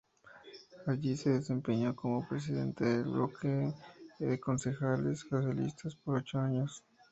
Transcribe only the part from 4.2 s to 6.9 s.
Concejales Socialistas por ocho años.